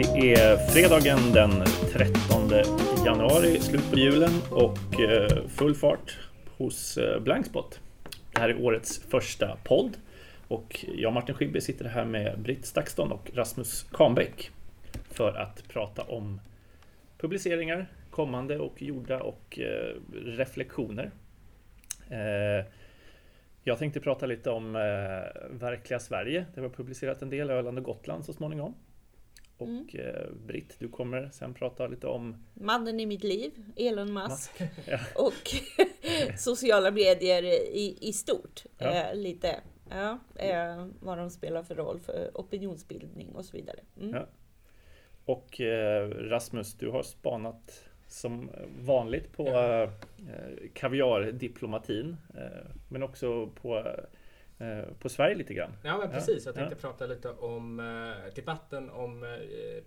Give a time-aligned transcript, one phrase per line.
[0.00, 2.50] Det är fredagen den 13
[3.06, 6.18] januari, slut på julen och eh, full fart
[6.56, 7.80] hos eh, Blankspot.
[8.32, 9.96] Det här är årets första podd
[10.48, 14.50] och jag Martin Schibbye sitter här med Britt Stakston och Rasmus Kahnbäck
[15.10, 16.40] för att prata om
[17.18, 19.94] publiceringar, kommande och gjorda och eh,
[20.24, 21.10] reflektioner.
[22.10, 22.66] Eh,
[23.62, 24.72] jag tänkte prata lite om
[25.50, 26.46] verkliga Sverige.
[26.54, 28.74] Det har publicerat en del Öland och Gotland så småningom.
[29.60, 29.86] Och mm.
[29.94, 34.50] Eh, Britt, du kommer sen prata lite om Mannen i mitt liv, Elon Musk.
[34.86, 34.98] ja.
[35.14, 35.50] Och
[36.38, 38.64] sociala medier i, i stort.
[38.78, 38.86] Ja.
[38.86, 39.60] Eh, lite.
[39.90, 43.80] Ja, eh, vad de spelar för roll för opinionsbildning och så vidare.
[44.00, 44.14] Mm.
[44.14, 44.26] Ja.
[45.24, 49.90] Och eh, Rasmus, du har spanat som vanligt på eh,
[50.74, 52.16] kaviardiplomatin.
[52.88, 53.96] Men också på
[54.98, 55.72] på Sverige lite grann.
[55.82, 56.46] Ja, men precis.
[56.46, 56.88] Jag tänkte ja.
[56.88, 59.30] prata lite om eh, debatten om eh,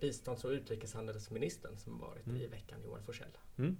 [0.00, 2.40] bistånds och utrikeshandelsministern som varit mm.
[2.40, 3.28] i veckan, Johan Forsell.
[3.58, 3.76] Mm.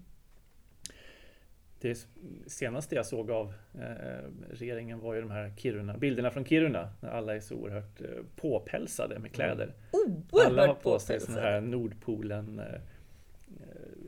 [1.80, 2.06] Det
[2.46, 7.10] senaste jag såg av eh, regeringen var ju de här Kiruna, bilderna från Kiruna när
[7.10, 9.74] alla är så oerhört eh, påpälsade med kläder.
[10.06, 10.22] Mm.
[10.46, 12.80] alla har på sig sån här Nordpolen eh,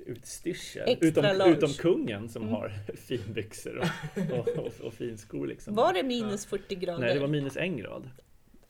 [0.07, 0.99] utstyrsel.
[1.01, 2.55] Utom, utom kungen som mm.
[2.55, 5.47] har finbyxor och, och, och, och finskor.
[5.47, 5.75] Liksom.
[5.75, 7.01] Var det minus 40 grader?
[7.01, 8.11] Nej, det var minus en grad.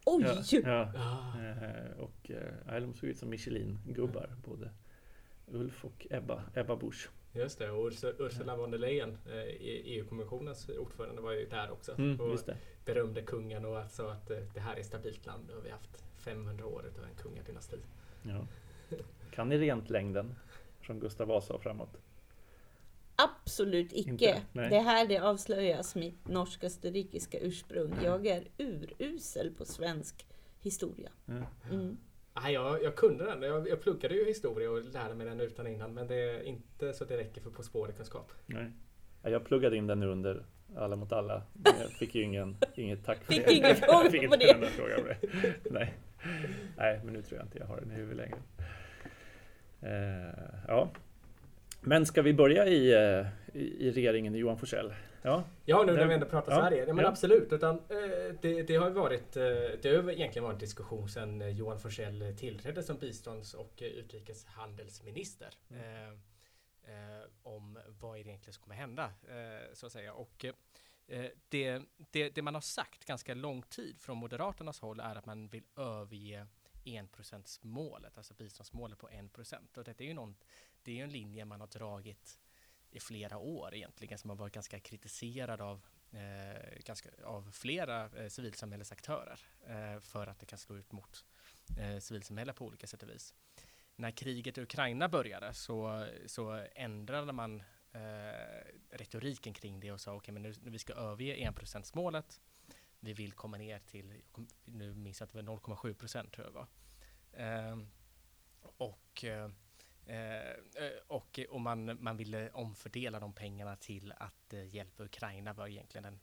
[0.05, 0.25] Oj!
[0.53, 0.93] Ja, ja.
[0.97, 1.41] Ah.
[1.41, 2.31] Eh, och
[2.75, 4.71] äh, de såg ut som Michelin-gubbar, både
[5.47, 7.09] Ulf och Ebba, Ebba Busch.
[7.33, 9.19] Just det, och Ursula von der Leyen,
[9.61, 11.99] EU-kommissionens eh, e ordförande, var ju där också.
[11.99, 12.39] Mm, och
[12.85, 16.05] berömde kungen och sa att det här är ett stabilt land och vi har haft
[16.19, 17.77] 500 år av en kungadynasti.
[18.23, 18.47] Ja.
[19.31, 20.35] Kan ni rent längden?
[20.87, 21.97] Från Gustav Vasa och framåt?
[23.17, 24.11] Absolut icke.
[24.11, 27.95] Inte, det här det avslöjas mitt norsk-österrikiska ursprung.
[28.05, 30.27] Jag är urusel på svensk
[30.61, 31.11] historia.
[31.29, 31.45] Mm.
[31.71, 31.97] Mm.
[32.43, 33.43] Nej, jag, jag kunde den.
[33.43, 35.95] Jag, jag pluggade ju historia och lärde mig den utan innan.
[35.95, 38.33] Men det är inte så det räcker för På spåret-kunskap.
[38.47, 38.73] Nej.
[39.23, 40.45] Jag pluggade in den nu under
[40.77, 41.43] Alla mot alla.
[41.65, 43.53] Jag fick ju ingen, inget tack för fick det.
[43.53, 44.67] Ingen fråga fick på det.
[44.67, 45.19] Fråga på det.
[45.71, 45.95] Nej.
[46.77, 48.39] Nej, men nu tror jag inte jag har den i huvudet längre.
[49.87, 50.91] Eh, ja.
[51.81, 54.95] Men ska vi börja i, eh, i, i regeringen i Johan Forsell?
[55.23, 56.85] Ja, ja nu när vi ändå pratar ja, Sverige.
[56.87, 57.09] Ja, men ja.
[57.09, 57.53] absolut.
[57.53, 62.83] Utan, eh, det, det, har varit, det har egentligen varit diskussion sedan Johan Forsell tillträdde
[62.83, 65.49] som bistånds och utrikeshandelsminister.
[65.71, 66.19] Mm.
[67.43, 69.11] Om vad egentligen som kommer hända,
[69.73, 70.13] så att säga.
[70.13, 70.45] Och
[71.49, 75.49] det, det, det, man har sagt ganska lång tid från Moderaternas håll är att man
[75.49, 76.47] vill överge
[76.87, 79.77] enprocentsmålet, alltså biståndsmålet på en procent.
[79.77, 80.37] Och det är ju någon,
[80.83, 82.39] det är en linje man har dragit
[82.91, 88.29] i flera år egentligen, som har varit ganska kritiserad av eh, ganska, av flera eh,
[88.29, 91.25] civilsamhällesaktörer eh, för att det kan slå ut mot
[91.79, 93.35] eh, civilsamhället på olika sätt och vis.
[93.97, 100.11] När kriget i Ukraina började så, så ändrade man eh, retoriken kring det och sa
[100.11, 102.41] okej, okay, men nu, nu vi ska överge enprocentsmålet
[103.07, 104.23] vi vill komma ner till,
[104.65, 106.67] nu minns jag att det var 0,7 procent tror jag var.
[107.33, 107.81] Ehm,
[108.63, 109.51] eh, och eh,
[111.07, 116.03] och, och man, man ville omfördela de pengarna till att eh, hjälpa Ukraina var egentligen
[116.03, 116.21] den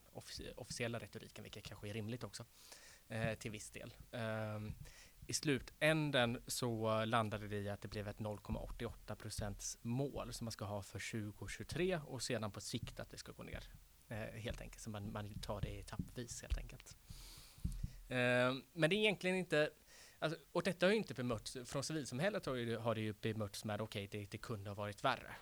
[0.55, 2.45] officiella retoriken, vilket kanske är rimligt också
[3.07, 3.93] eh, till viss del.
[4.11, 4.73] Ehm,
[5.27, 10.51] I slutänden så landade det i att det blev ett 0,88 procents mål som man
[10.51, 13.63] ska ha för 2023 och sedan på sikt att det ska gå ner
[14.13, 14.81] Eh, helt enkelt.
[14.81, 16.97] Så man, man tar det etappvis helt enkelt.
[18.09, 19.69] Eh, men det är egentligen inte
[20.19, 23.65] Alltså, och detta har ju inte bemötts, från civilsamhället har, ju, har det ju bemötts
[23.65, 25.35] med okej, okay, det, det, kunde ha varit värre,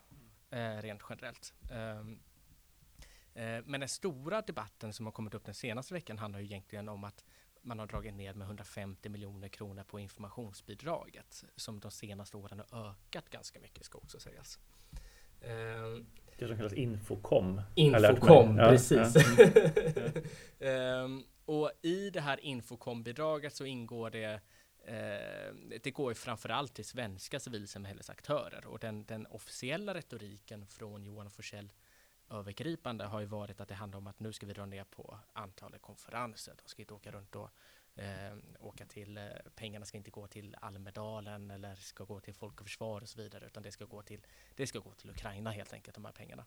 [0.50, 1.54] eh, rent generellt.
[1.72, 2.20] Um,
[3.34, 6.90] eh, men den stora debatten som har kommit upp den senaste veckan handlar ju egentligen
[6.90, 7.24] om att
[7.62, 12.90] man har dragit ner med 150 miljoner kronor på informationsbidraget, som de senaste åren har
[12.90, 14.60] ökat ganska mycket, ska också sägas.
[15.42, 16.08] Um,
[16.38, 17.62] det som kallas Infocom.
[17.76, 19.16] Infocom, precis.
[20.60, 21.04] Ja.
[21.04, 24.42] um, och i det här Infocom-bidraget så ingår det
[24.86, 31.30] eh, det går ju framförallt till svenska civilsamhällesaktörer och den, den officiella retoriken från Johan
[31.30, 31.72] Forsell
[32.32, 35.18] övergripande har ju varit att det handlar om att nu ska vi dra ner på
[35.34, 36.54] antalet konferenser.
[36.64, 37.50] De ska inte åka runt och
[37.96, 39.24] eh, åka till, eh,
[39.56, 43.22] pengarna ska inte gå till Almedalen eller ska gå till Folk och Försvar och så
[43.22, 46.12] vidare, utan det ska gå till, det ska gå till Ukraina helt enkelt, de här
[46.12, 46.46] pengarna.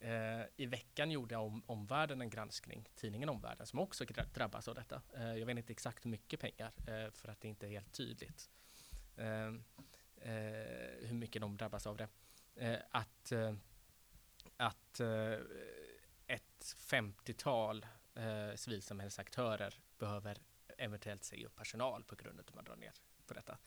[0.00, 4.04] Eh, I veckan gjorde om, Omvärlden en granskning, tidningen Omvärlden, som också
[4.34, 5.02] drabbas av detta.
[5.16, 7.92] Eh, jag vet inte exakt hur mycket pengar, eh, för att det inte är helt
[7.92, 8.50] tydligt
[9.16, 9.46] eh,
[10.16, 12.08] eh hur mycket de drabbas av det.
[12.54, 13.54] Eh, att eh,
[14.56, 15.00] att
[16.26, 17.86] ett 50-tal
[18.54, 20.38] civilsamhällesaktörer behöver
[20.78, 22.92] eventuellt säga upp personal på grund av att man drar ner
[23.26, 23.58] på detta.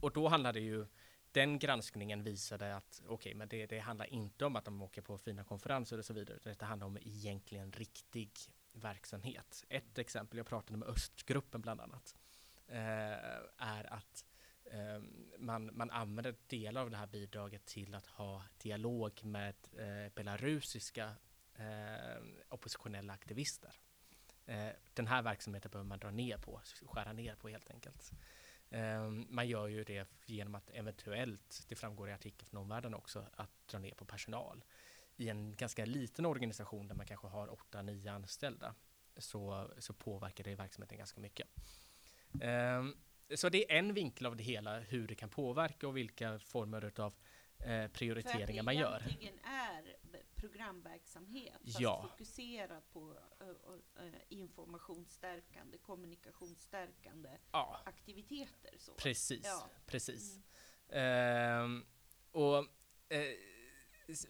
[0.00, 0.86] och då handlade det ju
[1.32, 5.02] den granskningen visade att okej, okay, men det, det, handlar inte om att de åker
[5.02, 8.30] på fina konferenser och så vidare, utan det handlar om egentligen riktig
[8.72, 9.64] verksamhet.
[9.68, 12.14] Ett exempel, jag pratade med Östgruppen bland annat,
[12.66, 12.76] eh,
[13.56, 14.24] är att
[14.64, 15.02] eh,
[15.38, 21.14] man, man använder delar av det här bidraget till att ha dialog med eh, belarusiska
[21.54, 23.74] eh, oppositionella aktivister.
[24.46, 28.12] Eh, den här verksamheten behöver man dra ner på, skära ner på helt enkelt.
[28.70, 33.26] Ehm, man gör ju det genom att eventuellt, det framgår i artikeln från omvärlden också,
[33.34, 34.64] att dra ner på personal.
[35.16, 38.74] I en ganska liten organisation där man kanske har 8-9 anställda
[39.16, 41.48] så, så påverkar det verksamheten ganska mycket.
[42.40, 42.96] Ehm,
[43.34, 47.00] så det är en vinkel av det hela, hur det kan påverka och vilka former
[47.00, 47.14] av
[47.58, 49.02] eh, prioriteringar man gör.
[49.20, 50.11] Det är
[50.42, 52.08] programverksamhet, fast ja.
[52.10, 53.48] fokuserat på uh,
[54.04, 57.80] uh, informationsstärkande, kommunikationsstärkande ja.
[57.84, 58.74] aktiviteter.
[58.78, 58.94] Så.
[58.94, 59.70] Precis, ja.
[59.86, 60.40] precis.
[60.88, 61.76] Mm.
[61.76, 61.82] Uh,
[62.30, 62.58] och,
[63.08, 63.34] eh,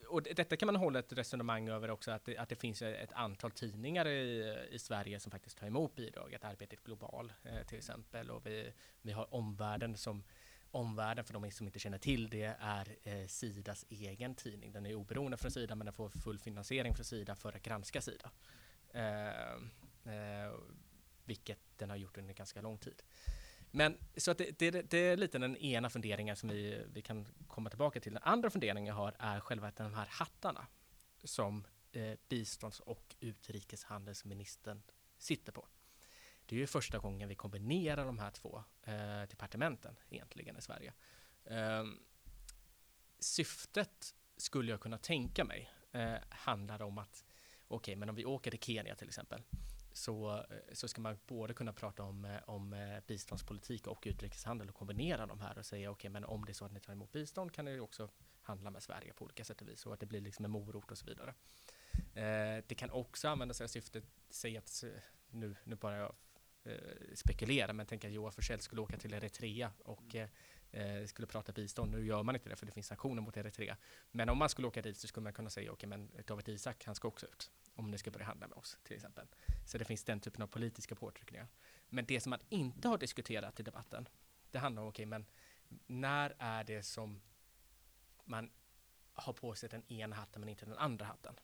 [0.09, 3.13] och detta kan man hålla ett resonemang över också, att det, att det finns ett
[3.13, 8.31] antal tidningar i, i Sverige som faktiskt tar emot bidraget, Arbetet Global eh, till exempel,
[8.31, 8.73] och vi,
[9.03, 10.25] vi har omvärlden som
[10.75, 14.73] Omvärlden, för de som inte känner till det, är eh, Sidas egen tidning.
[14.73, 18.01] Den är oberoende från Sida, men den får full finansiering från Sida för att granska
[18.01, 18.31] Sida.
[18.91, 19.53] Eh,
[20.15, 20.53] eh,
[21.25, 23.03] vilket den har gjort under ganska lång tid.
[23.71, 27.27] Men så att det, det, det, är lite den ena funderingen som vi, vi kan
[27.49, 28.13] komma tillbaka till.
[28.13, 30.67] Den andra funderingen jag har är själva de här hattarna
[31.25, 34.83] som eh, bistånds och utrikeshandelsministern
[35.19, 35.67] sitter på.
[36.47, 40.93] Det är ju första gången vi kombinerar de här två eh, departementen egentligen i Sverige.
[41.45, 41.85] Eh,
[43.19, 47.25] syftet skulle jag kunna tänka mig eh, handlar om att
[47.69, 49.43] okej, okay, men om vi åker till Kenya till exempel
[49.93, 54.69] så, eh, så ska man både kunna prata om, eh, om eh, biståndspolitik och utrikeshandel
[54.69, 56.81] och kombinera de här och säga okej, okay, men om det är så att ni
[56.81, 58.09] tar emot bistånd kan ni också
[58.43, 60.91] handla med Sverige på olika sätt och vis och att det blir liksom en morot
[60.91, 61.35] och så vidare.
[62.15, 64.85] Eh, det kan också användas i av syftet, säg att
[65.31, 66.15] nu, nu bara jag
[67.15, 70.29] spekulera, men tänk att Johan Forssell skulle åka till Eritrea och mm.
[70.71, 71.91] eh, skulle prata bistånd.
[71.91, 73.77] Nu gör man inte det för det finns sanktioner mot Eritrea.
[74.11, 76.49] Men om man skulle åka dit så skulle man kunna säga, okej, okay, men David
[76.49, 77.51] Isak, han ska också ut.
[77.75, 79.27] Om ni ska börja handla med oss, till exempel.
[79.67, 81.49] Så det finns den typen av politiska påtryckningar.
[81.89, 84.09] Men det som man inte har diskuterat i debatten,
[84.51, 85.27] det handlar om, okej, okay, men
[85.87, 87.21] när är det som
[88.25, 88.51] man
[89.15, 91.35] har på sig den ena hatten men inte den andra hatten?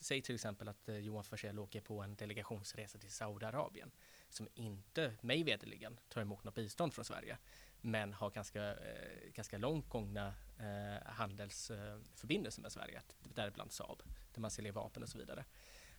[0.00, 3.90] Säg till exempel att eh, Johan Forssell åker på en delegationsresa till Saudiarabien
[4.34, 7.38] som inte, mig veterligen, tar emot något bistånd från Sverige
[7.80, 13.02] men har ganska, eh, ganska långt gångna eh, handelsförbindelser eh, med Sverige,
[13.34, 14.02] däribland Saab,
[14.34, 15.44] där man säljer vapen och så vidare.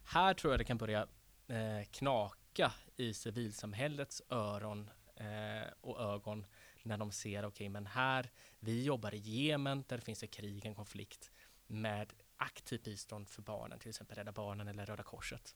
[0.04, 1.08] Här tror jag det kan börja
[1.48, 6.46] eh, knaka i civilsamhällets öron eh, och ögon
[6.84, 10.32] när de ser, okej, okay, men här, vi jobbar i Jemen där det finns ett
[10.32, 11.32] krig, en konflikt
[11.68, 15.56] med aktivt bistånd för barnen, till exempel Rädda Barnen eller Röda Korset,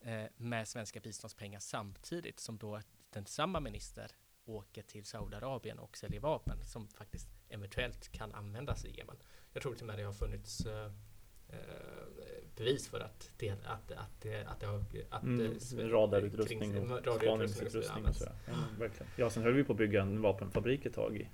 [0.00, 2.80] eh, med svenska biståndspengar samtidigt som då
[3.10, 4.10] den samma minister
[4.44, 9.16] åker till Saudiarabien och säljer vapen som faktiskt eventuellt kan användas i Jemen.
[9.52, 10.92] Jag tror till och med det har funnits eh,
[11.48, 11.60] eh
[12.56, 14.84] bevis för att det, att, att, att det har...
[15.10, 15.58] Att mm,
[15.90, 18.04] radarutrustning och spaningsutrustning.
[18.04, 19.12] Och så, ja, verkligen.
[19.16, 21.28] ja, sen höll vi på att bygga en vapenfabrik ett tag i,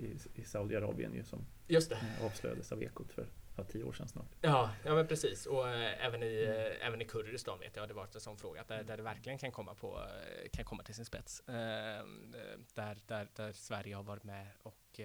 [0.00, 1.98] i, i Saudiarabien ju som Just det.
[2.22, 4.36] avslöjades av Ekot för ja, tio år sedan snart.
[4.40, 5.46] Ja, ja men precis.
[5.46, 6.72] Och äh, även, i, mm.
[6.72, 9.38] äh, även i Kurdistan vet jag det varit en sån fråga där, där det verkligen
[9.38, 11.40] kan komma, på, äh, kan komma till sin spets.
[11.40, 11.54] Äh,
[12.74, 15.00] där, där, där Sverige har varit med och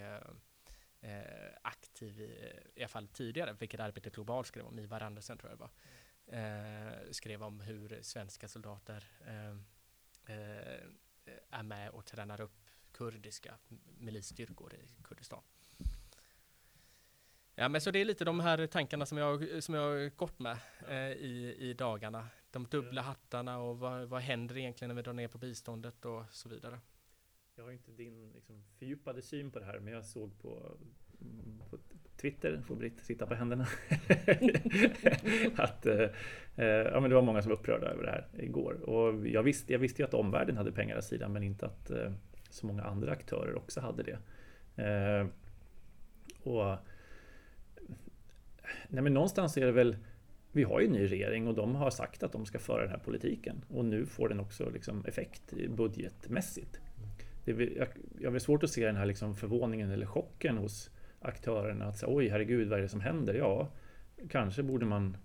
[1.62, 5.60] aktiv i, i alla fall tidigare, vilket Arbetet Globalt skrev om, Ivar Andersen tror jag
[5.60, 9.04] det var, skrev om hur svenska soldater
[11.50, 13.58] är med och tränar upp kurdiska
[13.98, 15.44] milisstyrkor i Kurdistan.
[17.60, 20.40] Ja, men så det är lite de här tankarna som jag, som jag har gått
[20.40, 20.58] med
[20.90, 22.28] eh, i, i dagarna.
[22.52, 26.24] De dubbla hattarna och vad, vad händer egentligen när vi drar ner på biståndet och
[26.32, 26.80] så vidare.
[27.56, 30.78] Jag har inte din liksom, fördjupade syn på det här, men jag såg på,
[31.70, 31.78] på
[32.22, 33.68] Twitter, får Britt sitta på händerna,
[35.56, 36.10] att eh,
[36.56, 38.90] eh, ja, men det var många som var upprörda över det här igår.
[38.90, 41.90] Och jag visste, jag visste ju att omvärlden hade pengar av sidan, men inte att
[41.90, 42.12] eh,
[42.50, 44.20] så många andra aktörer också hade det.
[44.84, 45.28] Eh,
[46.44, 46.78] och
[48.88, 49.98] nej men någonstans är det väl
[50.52, 52.92] vi har ju en ny regering och de har sagt att de ska föra den
[52.92, 56.80] här politiken och nu får den också liksom effekt budgetmässigt.
[57.46, 57.88] Det är,
[58.20, 62.14] jag, har svårt att se den här liksom förvåningen eller chocken hos aktörerna att säga
[62.14, 63.34] oj herregud vad är det som händer?
[63.34, 63.72] Ja,
[64.30, 65.18] kanske borde man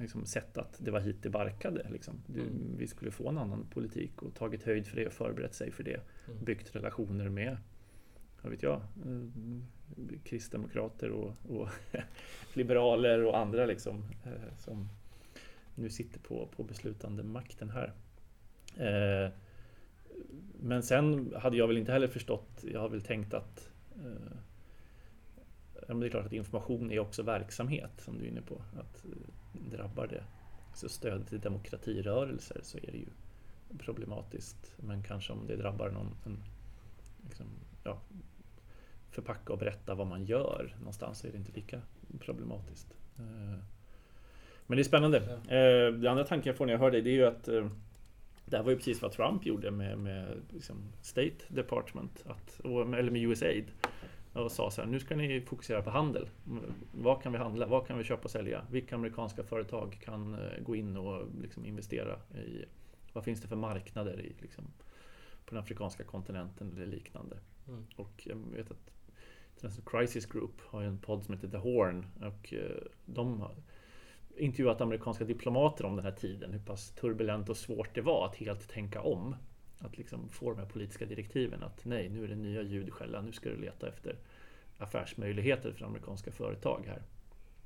[0.00, 1.86] liksom sett att det var hit det barkade.
[1.90, 2.22] Liksom.
[2.26, 2.76] Du, mm.
[2.78, 5.82] Vi skulle få en annan politik och tagit höjd för det och förberett sig för
[5.82, 6.00] det.
[6.26, 6.44] Mm.
[6.44, 7.56] Byggt relationer med
[8.48, 11.68] vad vet jag, eh, kristdemokrater och, och
[12.54, 14.88] liberaler och andra liksom eh, som
[15.74, 17.92] nu sitter på, på beslutande makten här.
[18.76, 19.32] Eh,
[20.60, 23.70] men sen hade jag väl inte heller förstått, jag har väl tänkt att
[25.86, 28.62] det är klart att information är också verksamhet som du är inne på.
[28.80, 29.04] Att
[29.52, 30.24] drabbar det
[30.74, 33.08] så stöd till demokratirörelser så är det ju
[33.78, 34.72] problematiskt.
[34.76, 36.42] Men kanske om det drabbar någon, en,
[37.24, 37.46] liksom,
[37.84, 38.00] ja,
[39.22, 41.80] förpacka och berätta vad man gör någonstans så är det inte lika
[42.20, 42.96] problematiskt.
[43.18, 43.58] Eh,
[44.66, 45.22] men det är spännande.
[45.48, 45.54] Ja.
[45.54, 47.68] Eh, det andra tanken jag får när jag hör dig det är ju att eh,
[48.44, 53.10] det här var ju precis vad Trump gjorde med, med liksom State Department, att, eller
[53.10, 53.64] med USAID
[54.32, 56.28] och sa så här, nu ska ni fokusera på handel.
[56.92, 57.66] Vad kan vi handla?
[57.66, 58.64] Vad kan vi köpa och sälja?
[58.70, 62.64] Vilka amerikanska företag kan gå in och liksom investera i?
[63.12, 64.64] Vad finns det för marknader i, liksom,
[65.44, 67.36] på den afrikanska kontinenten eller liknande?
[67.68, 67.86] Mm.
[67.96, 68.90] Och jag vet att
[69.86, 73.54] Crisis Group har en podd som heter The Horn och eh, de har
[74.36, 78.36] intervjuat amerikanska diplomater om den här tiden, hur pass turbulent och svårt det var att
[78.36, 79.36] helt tänka om
[79.78, 83.32] att liksom få de här politiska direktiven att nej, nu är det nya ljudskälla, nu
[83.32, 84.16] ska du leta efter
[84.78, 87.02] affärsmöjligheter för amerikanska företag här.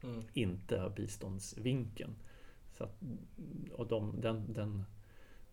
[0.02, 0.22] Mm.
[0.32, 2.14] Inte av biståndsvinkeln.
[2.72, 3.02] Så att,
[3.72, 4.84] och de, den, den,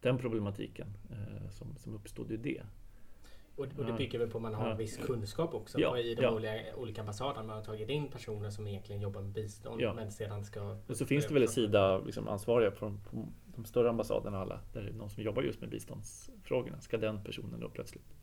[0.02, 2.64] den problematiken eh, som, som uppstod i det.
[3.60, 4.72] Och, och det bygger väl på att man har ja.
[4.72, 6.32] en viss kunskap också ja, i de ja.
[6.32, 7.44] olika, olika ambassaderna.
[7.44, 9.94] Man har tagit in personer som egentligen jobbar med bistånd ja.
[9.94, 10.78] men sedan ska...
[10.88, 14.82] Och så finns det väl Sida liksom ansvariga på, på de större ambassaderna alla, där
[14.82, 16.82] det är någon som jobbar just med biståndsfrågorna.
[16.82, 18.16] Ska den personen då plötsligt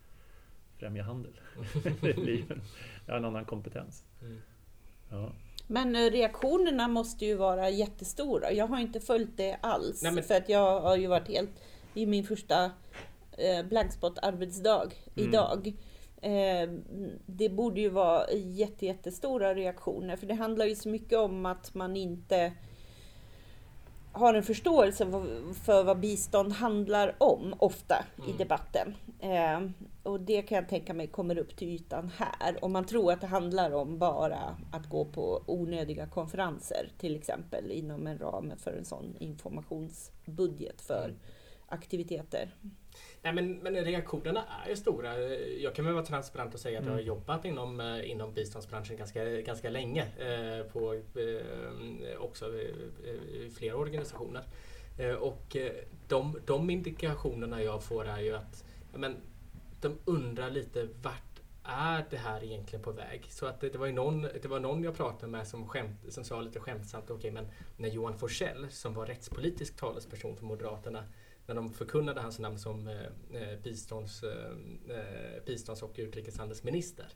[0.79, 1.41] främja handel?
[2.01, 2.45] det blir
[3.07, 4.05] en annan kompetens.
[4.23, 4.39] Mm.
[5.11, 5.33] Ja.
[5.67, 8.53] Men eh, reaktionerna måste ju vara jättestora.
[8.53, 10.03] Jag har inte följt det alls.
[10.03, 10.25] Nej, men...
[10.25, 11.51] För att jag har ju varit helt
[11.95, 12.71] i min första
[13.37, 15.29] eh, blankspot-arbetsdag mm.
[15.29, 15.73] idag.
[16.23, 16.71] Eh,
[17.27, 18.31] det borde ju vara
[18.79, 20.17] jättestora reaktioner.
[20.17, 22.53] För det handlar ju så mycket om att man inte
[24.17, 25.07] har en förståelse
[25.65, 28.31] för vad bistånd handlar om ofta mm.
[28.31, 28.95] i debatten.
[29.21, 29.61] Eh,
[30.03, 32.65] och det kan jag tänka mig kommer upp till ytan här.
[32.65, 37.71] Om man tror att det handlar om bara att gå på onödiga konferenser till exempel
[37.71, 41.17] inom en ram för en sån informationsbudget för mm.
[41.69, 42.55] aktiviteter.
[43.27, 45.19] Nej, men, men reaktionerna är stora.
[45.39, 47.09] Jag kan väl vara transparent och säga att jag har mm.
[47.09, 50.03] jobbat inom, eh, inom biståndsbranschen ganska, ganska länge.
[50.03, 54.45] Eh, på eh, också eh, flera organisationer.
[54.99, 55.73] Eh, och eh,
[56.09, 58.65] de, de indikationerna jag får är ju att
[58.95, 59.17] men,
[59.81, 63.27] de undrar lite vart är det här egentligen på väg?
[63.31, 66.01] Så att det, det var ju någon, det var någon jag pratade med som, skämt,
[66.09, 70.45] som sa lite skämtsamt, okej okay, men när Johan Forsell som var rättspolitisk talesperson för
[70.45, 71.05] Moderaterna
[71.47, 74.51] när de förkunnade hans namn som eh, eh bistånds, eh,
[74.91, 77.07] eh, bistånds och utrikeshandelsminister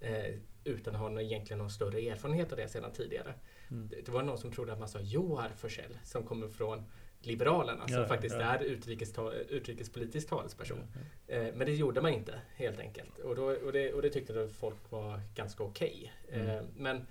[0.00, 3.34] eh, utan att ha någon, egentligen någon större erfarenhet av det sedan tidigare.
[3.70, 3.88] Mm.
[3.88, 6.84] Det, det, var någon som trodde att man sa Johar Forssell som kommer från
[7.20, 8.40] Liberalerna ja, som faktiskt ja.
[8.40, 9.14] är utrikes,
[9.48, 10.78] utrikespolitisk talesperson.
[11.26, 14.10] Ja, eh, men det gjorde man inte helt enkelt och, då, och, det, och det
[14.10, 16.12] tyckte folk var ganska okej.
[16.28, 16.40] Okay.
[16.40, 16.66] Mm.
[16.76, 17.02] men Eh,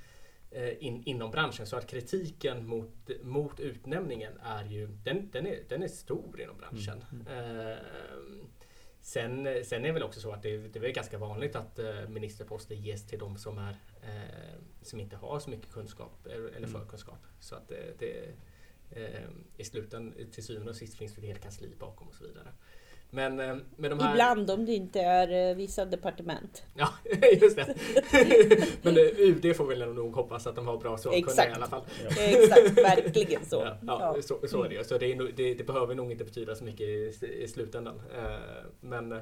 [0.80, 1.66] in, inom branschen.
[1.66, 6.58] Så att kritiken mot, mot utnämningen är ju den, den, är, den är stor inom
[6.58, 7.06] branschen.
[7.12, 7.28] Mm.
[7.28, 7.72] Mm.
[7.72, 7.78] Eh,
[9.02, 12.08] sen, sen är det väl också så att det, det är ganska vanligt att eh,
[12.10, 16.70] ministerposter ges till de som, är, eh, som inte har så mycket kunskap eller mm.
[16.70, 17.26] förkunskap.
[17.40, 18.34] Så att det, det
[18.92, 22.24] eh, i slutändan till syvende och sist finns det ett helt kansli bakom och så
[22.24, 22.54] vidare.
[23.10, 24.12] Men, eh, med de här...
[24.12, 26.64] Ibland om det inte är eh, vissa departement.
[26.76, 26.90] Ja,
[27.42, 27.76] just det.
[28.82, 31.84] Men UD får väl nog hoppas att de har bra sakkunniga i alla fall.
[32.04, 32.24] Ja.
[32.24, 33.56] Exakt, verkligen så.
[33.56, 34.22] Ja, ja, ja.
[34.22, 36.88] Så, så, är det Så det, är, det, det, behöver nog inte betyda så mycket
[36.88, 38.02] i, i slutändan.
[38.18, 38.40] Eh,
[38.80, 39.22] men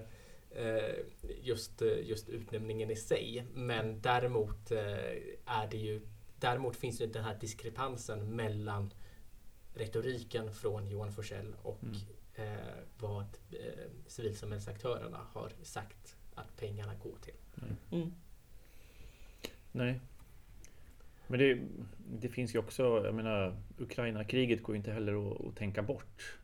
[1.42, 3.46] just, just utnämningen i sig.
[3.54, 4.72] Men däremot
[5.46, 6.02] är det ju
[6.40, 8.94] Däremot finns det den här diskrepansen mellan
[9.76, 11.96] retoriken från Johan Forsell och mm
[12.36, 17.34] eh, vad eh, civilsamhällsaktörerna har sagt att pengarna går till.
[17.62, 17.76] Mm.
[17.92, 18.14] mm.
[19.72, 20.00] Nej.
[21.28, 21.60] Men det,
[22.20, 26.38] det, finns ju också, jag menar, Ukraina-kriget går ju inte heller att, att, tänka bort.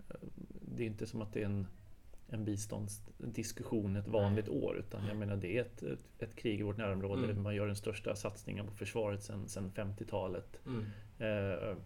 [0.62, 1.68] Det är inte som att det är en,
[2.30, 4.64] en biståndsdiskussion ett vanligt Nej.
[4.64, 7.36] år, utan jag menar det är ett, ett, ett krig i vårt närområde mm.
[7.36, 10.60] där man gör den största satsningen på försvaret sedan, sedan 50-talet.
[10.66, 10.86] Mm.
[11.20, 11.78] Eh,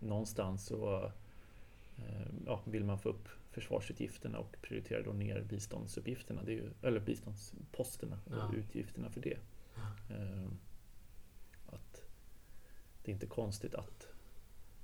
[0.00, 1.12] någonstans så
[1.96, 6.70] eh, ja, vill man få upp försvarsutgifterna och prioriterar då ner biståndsuppgifterna, det är ju,
[6.82, 8.52] eller biståndsposterna och ja.
[8.54, 9.38] utgifterna för det.
[9.74, 10.14] Ja.
[10.14, 10.58] Ehm,
[11.66, 12.02] att
[13.02, 14.08] det är inte konstigt att,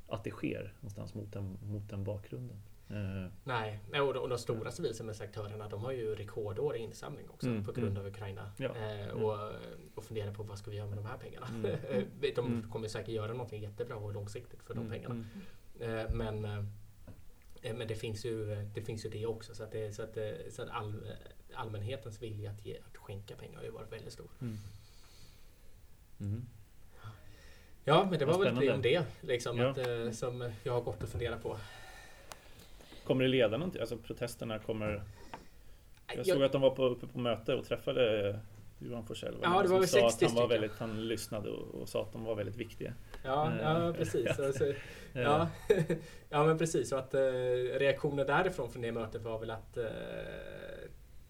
[0.09, 2.63] att det sker någonstans mot den, mot den bakgrunden.
[2.93, 7.47] Uh, Nej, och de, och de stora civilsamhällsaktörerna de har ju rekordår i insamling också
[7.47, 8.01] mm, på grund mm.
[8.01, 8.53] av Ukraina.
[8.57, 9.25] Ja, eh, mm.
[9.25, 9.53] och,
[9.95, 11.47] och funderar på vad ska vi göra med de här pengarna?
[11.47, 11.77] Mm.
[12.35, 12.71] de mm.
[12.71, 15.25] kommer säkert göra någonting jättebra och långsiktigt för de mm, pengarna.
[15.81, 16.65] Eh, men eh,
[17.75, 19.55] men det finns ju det, finns ju det också.
[19.55, 20.19] Så att, det, så att,
[20.51, 21.13] så att all,
[21.55, 24.31] allmänhetens vilja att, ge, att skänka pengar har ju varit väldigt stor.
[27.85, 29.69] Ja, men det var väl det om det liksom, ja.
[29.71, 31.59] att, som jag har gått och funderat på.
[33.05, 33.81] Kommer det leda någonting?
[33.81, 35.03] Alltså protesterna kommer...
[36.17, 38.39] Jag såg att de var på, uppe på möte och träffade
[38.79, 39.37] Johan Forssell.
[39.43, 42.25] Ja, det var väl 60 han, var väldigt, han lyssnade och, och, sa att de
[42.25, 42.95] var väldigt viktiga.
[43.25, 44.31] Ja, ja eh, precis.
[44.39, 44.47] ja.
[44.47, 44.65] Alltså,
[45.13, 45.49] ja.
[46.31, 46.89] ja, men precis.
[46.89, 47.21] Så att eh,
[47.79, 49.85] reaktionen därifrån från det mötet var väl att eh,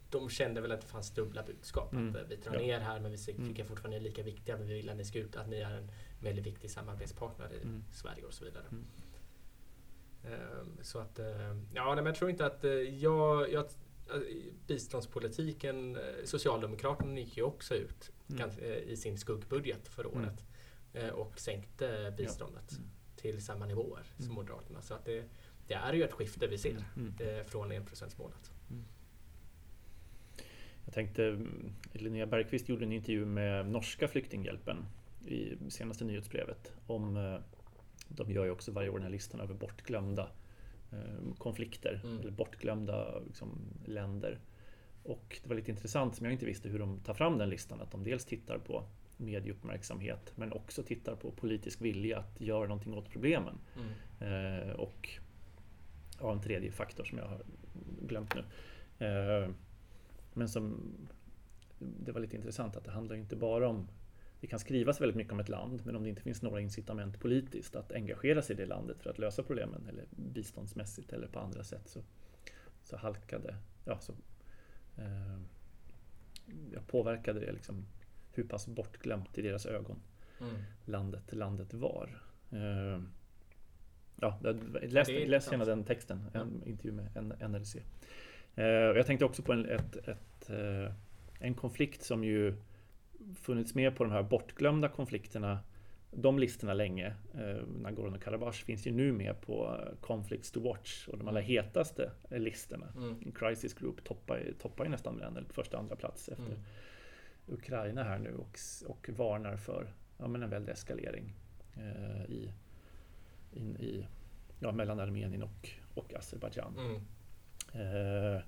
[0.09, 1.93] de kände väl att det fanns dubbla budskap.
[1.93, 2.15] Mm.
[2.15, 3.67] Att vi drar ner här men vi tycker mm.
[3.67, 4.57] fortfarande är lika viktiga.
[4.57, 7.61] Men vi vill att ni ska ut, att ni är en väldigt viktig samarbetspartner i
[7.61, 7.83] mm.
[7.91, 8.63] Sverige och så vidare.
[8.71, 8.85] Mm.
[10.23, 14.21] Ehm, så att, ehm, ja, men jag tror inte att eh, jag, jag eh,
[14.67, 18.49] biståndspolitiken, eh, Socialdemokraterna gick ju också ut mm.
[18.87, 20.17] i sin skuggbudget för mm.
[20.17, 20.45] året
[20.93, 21.15] mm.
[21.15, 22.77] och sänkte biståndet ja.
[22.77, 22.89] mm.
[23.15, 24.35] till samma nivåer som mm.
[24.35, 24.81] Moderaterna.
[24.81, 25.23] Så att det,
[25.67, 27.45] det, är ju ett skifte vi ser mm.
[27.45, 28.51] från enprocentsmålet.
[30.85, 31.39] Jag tänkte,
[31.91, 34.85] Linnea Bergqvist gjorde en intervju med norska flyktinghjälpen
[35.25, 37.17] i senaste nyhetsbrevet om
[38.15, 40.29] de gör ju också varje år den här listan över bortglömda
[40.91, 42.19] eh, konflikter mm.
[42.19, 43.49] eller bortglömda liksom,
[43.85, 44.39] länder.
[45.03, 47.81] Och det var lite intressant som jag inte visste hur de tar fram den listan.
[47.81, 48.83] Att de dels tittar på
[49.17, 53.55] medieuppmärksamhet men också tittar på politisk vilja att göra någonting åt problemen.
[53.75, 54.69] Mm.
[54.69, 55.09] Eh, och
[56.19, 57.41] ja, en tredje faktor som jag har
[58.01, 58.43] glömt nu.
[59.05, 59.49] Eh,
[60.33, 60.91] men som
[61.79, 63.87] det var lite intressant att det handlar inte bara om
[64.43, 67.19] det kan skrivas väldigt mycket om ett land, men om det inte finns några incitament
[67.19, 71.39] politiskt att engagera sig i det landet för att lösa problemen, eller biståndsmässigt eller på
[71.39, 71.99] andra sätt, så,
[72.81, 74.13] så halkade, ja, så
[74.97, 75.39] eh,
[76.73, 77.85] jag påverkade det liksom
[78.33, 79.99] hur pass bortglömt i deras ögon
[80.39, 80.55] mm.
[80.85, 82.21] landet, landet var.
[82.51, 83.01] Eh,
[84.15, 84.39] ja,
[84.81, 87.75] läs, läs gärna den texten, en intervju med NLC.
[88.55, 90.93] Eh, jag tänkte också på en, ett, ett, eh,
[91.39, 92.55] en konflikt som ju
[93.35, 95.59] funnits med på de här bortglömda konflikterna
[96.15, 97.13] de listorna länge.
[97.33, 101.49] Eh, Nagorno-Karabach finns ju nu med på eh, Conflicts to Watch och de allra mm.
[101.49, 102.87] hetaste listorna.
[102.95, 103.31] Mm.
[103.31, 106.59] Crisis Group toppar, toppar ju nästan den, eller första andra plats efter mm.
[107.47, 111.33] Ukraina här nu och, och varnar för ja, men en väldig eskalering
[111.75, 112.53] eh, i,
[113.51, 114.07] in, i,
[114.59, 116.75] ja, mellan Armenien och, och Azerbajdzjan.
[116.77, 117.01] Mm.
[117.73, 118.41] Eh,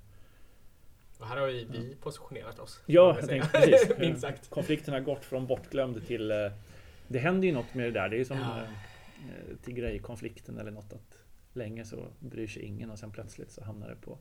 [1.70, 2.82] vi, vi positionerat oss.
[2.86, 3.92] Ja, jag tänkte, precis.
[4.00, 4.50] Minst sagt.
[4.50, 6.32] Konflikten har gått från bortglömd till...
[6.32, 6.38] Eh,
[7.08, 8.10] det händer ju något med det där.
[8.10, 8.62] Det är ju som ja.
[8.62, 10.94] Eh, Tigray-konflikten eller något.
[10.94, 11.22] att
[11.54, 14.18] Länge så bryr sig ingen och sen plötsligt så hamnar det på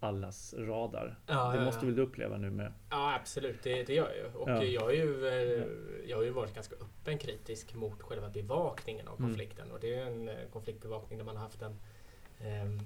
[0.00, 1.18] allas radar.
[1.26, 2.72] Ja, det måste ja, väl du uppleva nu med?
[2.90, 4.24] Ja absolut, det, det gör jag ju.
[4.24, 5.66] Och jag, har ju, eh,
[6.06, 9.30] jag har ju varit ganska öppen kritisk mot själva bevakningen av mm.
[9.30, 9.64] konflikten.
[9.64, 9.74] Mm.
[9.74, 11.78] Och det är en konfliktbevakning där man har haft en
[12.40, 12.80] eh,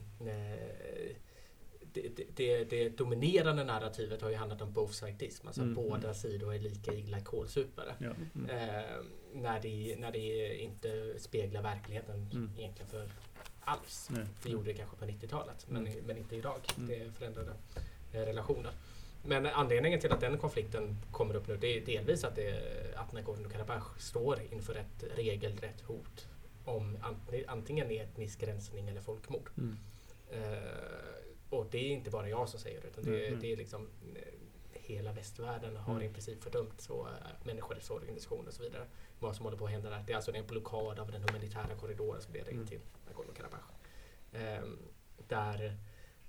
[1.92, 5.74] det, det, det, dominerande narrativet har ju handlat om both sidism, alltså mm.
[5.74, 6.14] båda mm.
[6.14, 7.94] sidor är lika illa kålsupare.
[7.98, 8.10] Ja.
[8.34, 8.50] Mm.
[8.50, 8.84] Eh,
[9.32, 12.50] när, det, när det inte speglar verkligheten mm.
[12.58, 13.10] egentligen för
[13.60, 14.08] alls.
[14.10, 14.26] Nej.
[14.42, 16.04] Det gjorde det kanske på 90-talet men, mm.
[16.06, 16.60] men inte idag.
[16.76, 16.88] Mm.
[16.88, 17.52] Det förändrade
[18.12, 18.72] eh, relationer.
[19.24, 22.62] Men anledningen till att den konflikten kommer upp nu det är delvis att, det,
[22.96, 26.26] att Nagorno-Karabach står inför ett regelrätt hot
[26.64, 26.98] om
[27.46, 29.50] antingen etnisk rensning eller folkmord.
[29.58, 29.76] Mm.
[30.30, 31.19] Eh,
[31.50, 33.40] och det är inte bara jag som säger det utan det, mm.
[33.40, 34.22] det är liksom eh,
[34.72, 36.10] hela västvärlden har mm.
[36.10, 37.12] i princip fördömt så uh,
[37.44, 38.86] människorättsorganisationer och så vidare.
[39.18, 40.04] Vad som håller på att hända där.
[40.06, 42.66] Det är alltså en blockad av den humanitära korridoren som leder in mm.
[42.66, 43.70] till Nagorno-Karabach.
[44.62, 44.78] Um,
[45.28, 45.76] där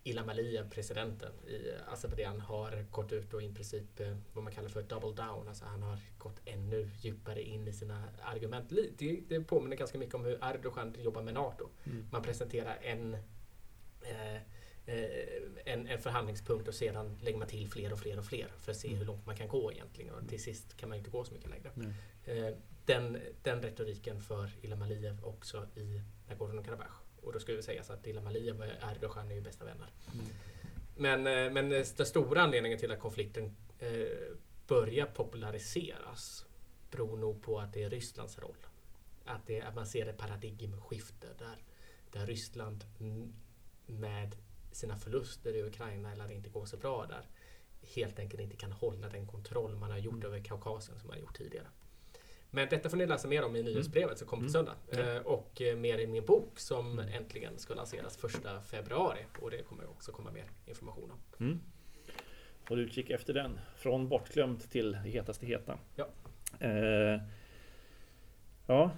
[0.04, 4.70] Ilham Aliyev, presidenten i Azerbajdzjan, har gått ut och i princip uh, vad man kallar
[4.70, 5.48] för double down.
[5.48, 8.72] Alltså han har gått ännu djupare in i sina argument.
[8.98, 11.70] Det, det påminner ganska mycket om hur Erdogan jobbar med NATO.
[11.84, 12.08] Mm.
[12.12, 13.18] Man presenterar en
[14.02, 14.42] Eh,
[15.66, 18.78] en, en, förhandlingspunkt och sedan lägger man till fler och fler och fler för att
[18.78, 19.08] se hur mm.
[19.08, 20.14] långt man kan gå egentligen.
[20.14, 21.72] Och till sist kan man inte gå så mycket längre.
[21.76, 22.56] Mm.
[22.86, 26.94] Den, den retoriken för Ilham Aliyev också i Nagorno-Karabach.
[27.22, 29.90] Och då ska vi säga så att Ilham Aliyev och Erdogan är ju bästa vänner.
[30.14, 30.26] Mm.
[30.96, 33.56] Men, eh, men den stora anledningen till att konflikten
[34.68, 36.46] börjar populariseras
[36.92, 38.58] beror nog på att det är Rysslands roll.
[39.26, 41.64] Att, det, att man ser ett paradigmskifte där,
[42.12, 42.86] där Ryssland
[43.86, 44.36] med
[44.72, 47.26] sina förluster i Ukraina eller att det inte går så bra där
[47.96, 50.26] helt enkelt inte kan hålla den kontroll man har gjort mm.
[50.26, 51.68] över Kaukasien som man har gjort tidigare.
[52.54, 54.76] Men detta får ni läsa mer om i nyhetsbrevet som kommer på mm.
[54.90, 55.06] söndag.
[55.10, 55.26] Mm.
[55.26, 59.20] Och mer i min bok som äntligen ska lanseras första februari.
[59.42, 61.46] Och det kommer också komma mer information om.
[61.46, 61.60] Mm.
[62.68, 63.60] Håll utkik efter den.
[63.76, 65.80] Från bortglömt till det hetaste heta.
[65.96, 66.08] Ja.
[66.60, 67.22] Eh,
[68.68, 68.92] ja,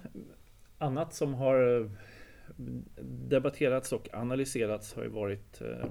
[0.78, 1.90] annat som har
[3.28, 5.86] debatterats och analyserats har ju varit eh,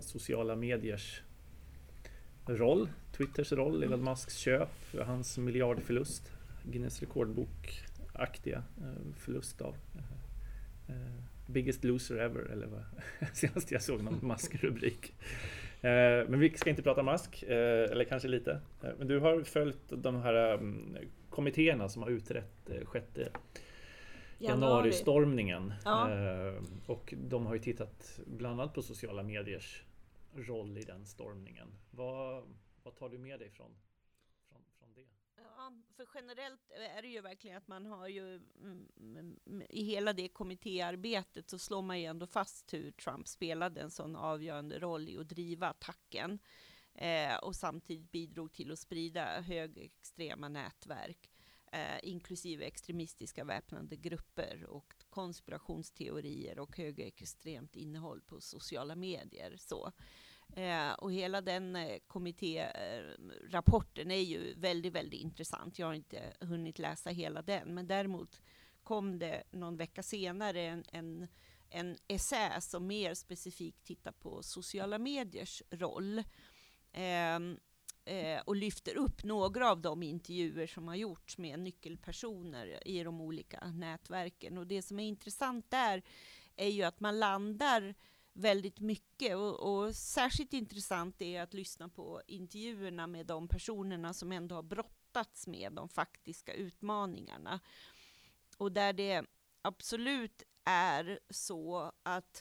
[0.00, 1.22] sociala mediers
[2.46, 2.88] roll.
[3.12, 4.68] Twitters roll, Elon Musks köp,
[5.04, 6.32] hans miljardförlust.
[6.62, 9.76] Guinness rekordbok-aktiga eh, förlust av
[10.88, 10.94] eh,
[11.46, 12.84] Biggest loser ever, eller vad
[13.32, 15.14] senast jag såg någon Musk-rubrik.
[16.28, 18.60] Men vi ska inte prata Musk, eller kanske lite.
[18.98, 20.96] Men du har följt de här mm,
[21.30, 23.28] kommittéerna som har utrett sjätte
[24.38, 25.74] januaristormningen.
[25.84, 26.10] Ja.
[26.10, 29.84] Eh, och de har ju tittat bland annat på sociala mediers
[30.34, 31.68] roll i den stormningen.
[31.90, 32.44] Vad,
[32.82, 33.70] vad tar du med dig från,
[34.48, 35.06] från, från det?
[35.36, 40.12] Ja, för generellt är det ju verkligen att man har ju mm, mm, i hela
[40.12, 45.08] det kommittéarbetet så slår man ju ändå fast hur Trump spelade en sån avgörande roll
[45.08, 46.38] i att driva attacken
[46.94, 51.30] eh, och samtidigt bidrog till att sprida högextrema nätverk
[51.76, 59.56] eh, inklusive extremistiska väpnade grupper och konspirationsteorier och högerextremt innehåll på sociala medier.
[59.58, 59.92] Så.
[60.56, 65.78] Eh, och hela den eh, kommittérapporten är ju väldigt, väldigt intressant.
[65.78, 68.42] Jag har inte hunnit läsa hela den, men däremot
[68.82, 71.28] kom det någon vecka senare en, en,
[71.70, 76.18] en essä som mer specifikt tittar på sociala mediers roll.
[76.92, 77.38] Eh,
[78.06, 83.20] eh, och lyfter upp några av de intervjuer som har gjorts med nyckelpersoner i de
[83.20, 84.58] olika nätverken.
[84.58, 86.02] Och det som är intressant där
[86.56, 87.94] är ju att man landar
[88.32, 94.32] väldigt mycket och, och, särskilt intressant är att lyssna på intervjuerna med de personerna som
[94.32, 97.60] ändå har brottats med de faktiska utmaningarna.
[98.58, 99.24] Och där det
[99.62, 102.40] absolut är så att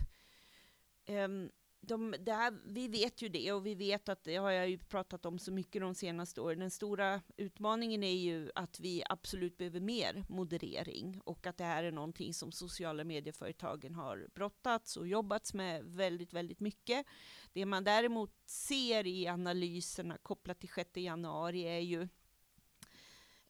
[1.07, 1.51] um,
[1.87, 5.25] de, här, vi vet ju det och vi vet att, det har jag ju pratat
[5.25, 9.79] om så mycket de senaste åren, den stora utmaningen är ju att vi absolut behöver
[9.79, 15.53] mer moderering och att det här är någonting som sociala medieföretagen har brottats och jobbats
[15.53, 17.05] med väldigt, väldigt mycket.
[17.53, 22.07] Det man däremot ser i analyserna kopplat till 6 januari är ju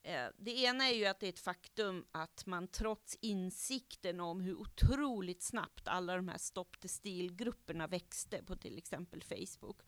[0.06, 4.42] Eh, det ena är ju att det är ett faktum att man trots insikten om
[4.42, 9.82] hur otroligt snabbt alla de här Stop the Steal-grupperna växte på till exempel Facebook,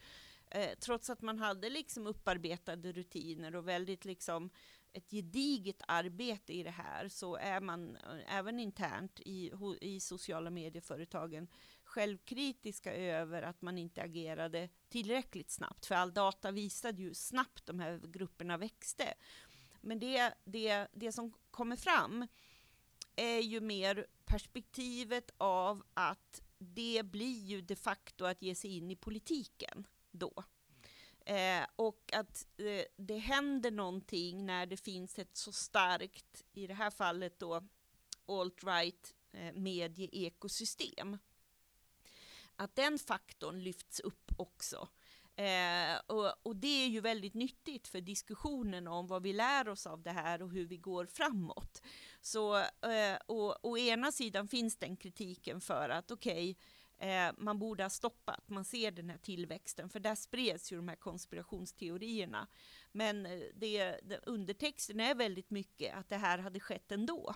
[0.51, 4.49] eh, trots att man hade liksom upparbetade rutiner och väldigt liksom
[4.93, 9.51] ett gediget arbete i det här, så är man eh, även internt i,
[9.81, 11.47] i sociala medieföretagen
[11.83, 17.79] självkritiska över att man inte agerade tillräckligt snabbt, för all data visade ju snabbt de
[17.79, 19.13] här grupperna växte.
[19.87, 22.27] Men det, det, det som kommer fram
[23.15, 28.91] är ju mer perspektivet av att det blir ju de facto att ge sig in
[28.91, 30.43] i politiken då.
[31.25, 36.73] Eh, och att eh, det händer någonting när det finns ett så starkt, i det
[36.73, 37.67] här fallet då,
[38.25, 41.17] alt-right eh, medieekosystem.
[42.55, 44.87] Att den faktorn lyfts upp också.
[45.37, 49.87] Eh, och, och, det är ju väldigt nyttigt för diskussionen om vad vi lär oss
[49.87, 51.81] av det här och hur vi går framåt.
[52.21, 56.57] Så eh, och, å ena sidan finns den kritiken för att okej,
[56.97, 60.77] okay, eh, man borde ha stoppat, man ser den här tillväxten, för där spreds ju
[60.77, 62.47] de här konspirationsteorierna.
[62.91, 67.35] Men eh, det, det, undertexten är väldigt mycket att det här hade skett ändå.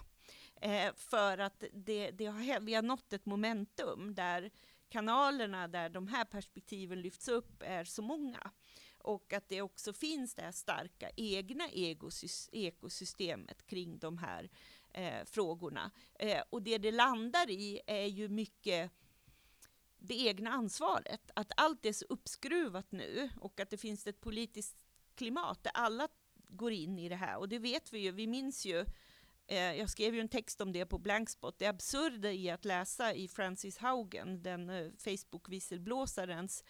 [0.61, 4.51] Eh, för att det, det har, vi har nått ett momentum där
[4.91, 8.51] kanalerna där de här perspektiven lyfts upp är så många.
[8.97, 11.69] Och att det också finns det här starka egna
[12.51, 14.49] ekosystemet kring de här
[14.93, 15.91] eh, frågorna.
[16.19, 18.91] Eh, och det det landar i är ju mycket
[19.97, 21.31] det egna ansvaret.
[21.35, 24.77] Att allt är så uppskruvat nu och att det finns ett politiskt
[25.15, 26.07] klimat där alla
[26.47, 27.37] går in i det här.
[27.37, 28.85] Och det vet vi ju, vi minns ju
[29.51, 31.59] Eh, jag skrev ju en text om det på Blankspot.
[31.59, 36.63] Det absurda i att läsa i Francis Haugen, den eh, Facebook-visselblåsarens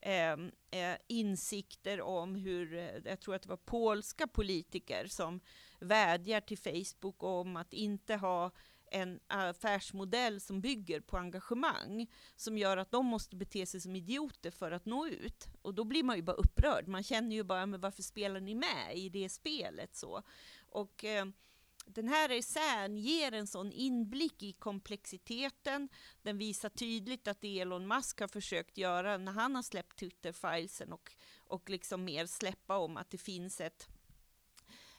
[0.00, 5.40] ehm, eh, insikter om hur, eh, jag tror att det var polska politiker som
[5.80, 8.50] vädjar till Facebook om att inte ha
[8.90, 14.50] en affärsmodell som bygger på engagemang, som gör att de måste bete sig som idioter
[14.50, 15.48] för att nå ut.
[15.62, 16.88] Och då blir man ju bara upprörd.
[16.88, 20.22] Man känner ju bara, men varför spelar ni med i det spelet så?
[20.68, 21.26] Och eh,
[21.86, 25.88] den här essän ger en sån inblick i komplexiteten.
[26.22, 30.92] Den visar tydligt att det Elon Musk har försökt göra när han har släppt Twitter-filesen
[30.92, 33.88] och, och liksom mer släppa om att det finns ett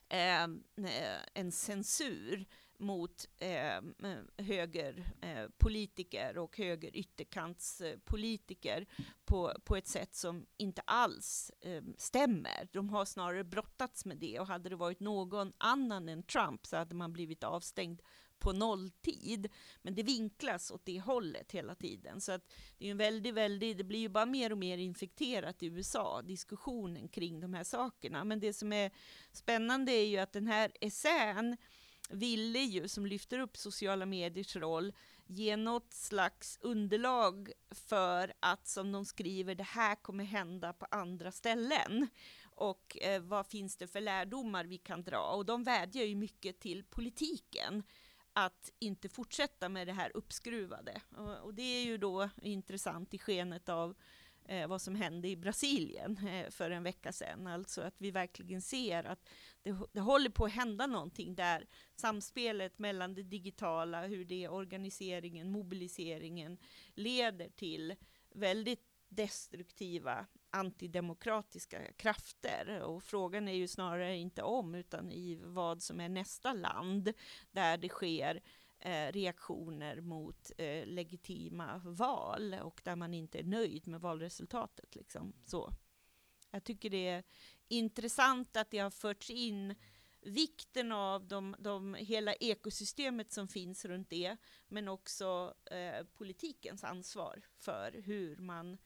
[0.10, 2.46] Ehm, eh, en censur
[2.78, 8.86] mot ehm, eh, högerpolitiker eh, och höger ytterkantspolitiker
[9.26, 12.68] på, på ett sätt som inte alls eh, stämmer.
[12.72, 16.78] De har snarare brottats med det och hade det varit någon annan än Trump så
[16.78, 18.02] hade man blivit avstängd
[18.40, 19.50] på nolltid.
[19.82, 22.22] Men det vinklas åt det hållet hela tiden.
[22.22, 25.64] Så att det är en väldigt, väldigt, det blir ju bara mer och mer infekterat
[25.64, 28.24] i USA, diskussionen kring de här sakerna.
[28.24, 28.92] Men det som är
[29.32, 31.58] spännande är ju att den här essän
[32.10, 34.94] ville ju, som lyfter upp sociala mediers roll,
[35.28, 41.32] ge något slags underlag för att, som de skriver, det här kommer hända på andra
[41.32, 42.08] ställen.
[42.44, 45.20] Och eh, vad finns det för lärdomar vi kan dra?
[45.20, 47.84] Och de vädjar ju mycket till politiken
[48.36, 51.02] att inte fortsätta med det här uppskruvade.
[51.18, 53.96] Och, och det är ju då intressant i skenet av
[54.46, 57.48] eh, vad som hände i Brasilien eh, för en vecka sedan.
[57.48, 59.30] Alltså att vi verkligen ser att
[59.64, 61.68] det, det håller på att hända någonting där.
[61.96, 66.58] Samspelet mellan det digitala, hur det är organiseringen, mobiliseringen
[66.96, 67.96] leder till
[68.34, 72.82] väldigt destruktiva antidemokratiska krafter.
[72.82, 77.14] Och frågan är ju snarare inte om, utan i vad som är nästa land
[77.52, 78.42] där det sker
[78.80, 84.96] eh, reaktioner mot eh, legitima val och där man inte är nöjd med valresultatet.
[84.96, 85.34] Liksom.
[85.46, 85.74] Så.
[86.52, 87.24] Jag tycker det är
[87.68, 89.76] intressant att det har förts in
[90.26, 94.38] vikten av de, de, hela ekosystemet som finns runt det,
[94.68, 98.78] men också eh, politikens ansvar för hur man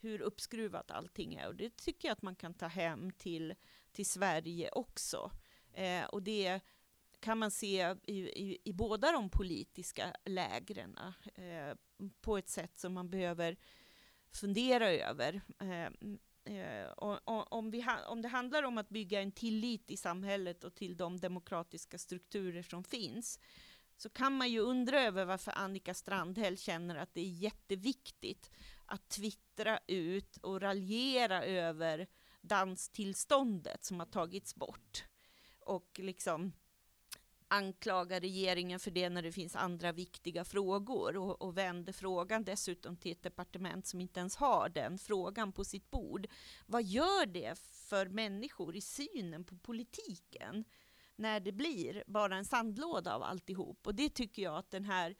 [0.00, 1.48] hur uppskruvat allting är.
[1.48, 3.54] Och det tycker jag att man kan ta hem till,
[3.92, 5.30] till Sverige också.
[5.72, 6.60] Eh, och det
[7.20, 10.98] kan man se i, i, i båda de politiska lägren
[11.34, 11.74] eh,
[12.20, 13.56] på ett sätt som man behöver
[14.32, 15.40] fundera över.
[15.60, 15.86] Eh,
[16.54, 20.64] eh och, och, om, vi om det handlar om att bygga en tillit i samhället
[20.64, 23.40] och till de demokratiska strukturer som finns,
[23.96, 28.50] så kan man ju undra över varför Annika Strandhäll känner att det är jätteviktigt
[28.88, 32.06] att twittra ut och raljera över
[32.40, 35.04] danstillståndet som har tagits bort.
[35.60, 36.52] Och liksom
[37.48, 42.96] anklaga regeringen för det när det finns andra viktiga frågor och, och vänder frågan dessutom
[42.96, 46.26] till ett departement som inte ens har den frågan på sitt bord.
[46.66, 50.64] Vad gör det för människor i synen på politiken
[51.16, 53.86] när det blir bara en sandlåda av alltihop?
[53.86, 55.16] Och det tycker jag att den här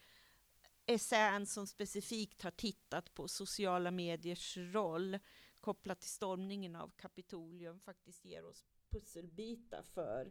[0.89, 5.19] essän som specifikt har tittat på sociala mediers roll
[5.61, 10.29] kopplat till stormningen av Kapitolium faktiskt ger oss pusselbitar för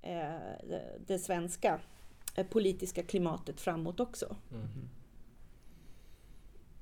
[0.00, 1.80] eh, det, svenska
[2.36, 4.36] eh, politiska klimatet framåt också.
[4.50, 4.88] Mm.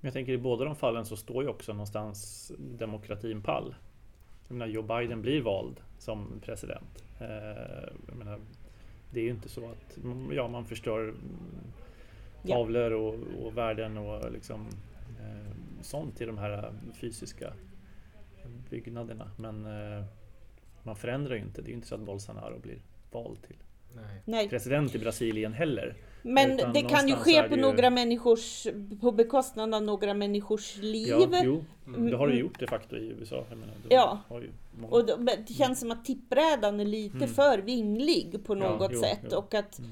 [0.01, 3.75] Jag tänker i båda de fallen så står ju också någonstans demokratin pall.
[4.49, 7.05] Jag menar, Joe Biden blir vald som president.
[7.21, 7.27] Eh,
[8.09, 8.41] jag menar,
[9.13, 9.99] det är ju inte så att
[10.33, 11.15] ja, man förstör
[12.49, 14.67] tavlor och, och värden och liksom,
[15.21, 17.53] eh, sånt i de här fysiska
[18.71, 19.31] byggnaderna.
[19.37, 20.05] Men eh,
[20.83, 21.63] man förändrar ju inte.
[21.63, 22.79] Det är ju inte så att Bolsonaro blir
[23.13, 23.57] vald till
[24.25, 24.49] Nej.
[24.49, 25.97] president i Brasilien heller.
[26.23, 27.61] Men Utan det kan ju ske på ju...
[27.61, 28.67] några människors,
[29.01, 31.09] på bekostnad av några människors liv.
[31.09, 33.45] Ja, jo, det har det gjort de facto i USA.
[33.51, 34.21] Menar, ja,
[34.91, 35.07] och
[35.47, 37.29] det känns som att tipprädan är lite mm.
[37.29, 39.27] för vinglig på något ja, jo, sätt.
[39.31, 39.39] Jo.
[39.39, 39.91] Och att mm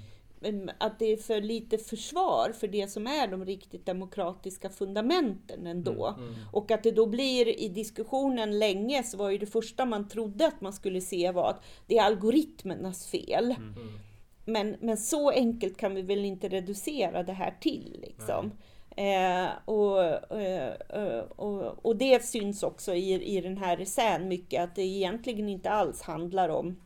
[0.78, 6.06] att det är för lite försvar för det som är de riktigt demokratiska fundamenten ändå.
[6.06, 6.34] Mm, mm.
[6.52, 10.46] Och att det då blir i diskussionen länge så var ju det första man trodde
[10.46, 13.44] att man skulle se var att det är algoritmernas fel.
[13.44, 13.74] Mm.
[13.76, 13.98] mm.
[14.44, 17.96] Men, men så enkelt kan vi väl inte reducera det här till.
[18.02, 18.52] Liksom.
[18.98, 20.04] Eh, och,
[20.40, 24.82] eh, eh, och, och, det syns också i, i den här essän mycket att det
[24.82, 26.76] egentligen inte alls handlar om